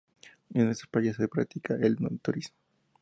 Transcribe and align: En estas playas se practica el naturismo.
En 0.55 0.67
estas 0.67 0.87
playas 0.87 1.17
se 1.17 1.27
practica 1.27 1.75
el 1.75 1.97
naturismo. 1.99 2.57